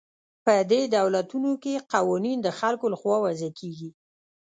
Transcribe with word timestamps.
په 0.45 0.53
دې 0.71 0.81
دولتونو 0.97 1.51
کې 1.63 1.83
قوانین 1.93 2.37
د 2.43 2.47
خلکو 2.59 2.85
له 2.93 2.97
خوا 3.01 3.17
وضع 3.25 3.49
کیږي. 3.59 3.89